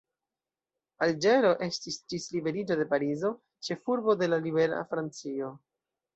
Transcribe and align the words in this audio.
Alĝero 1.05 1.51
estis 1.65 1.99
ĝis 2.13 2.25
liberiĝo 2.37 2.79
de 2.81 2.87
Parizo, 2.95 3.33
ĉefurbo 3.69 4.19
de 4.25 4.33
la 4.33 4.43
libera 4.49 4.83
Francio. 4.95 5.55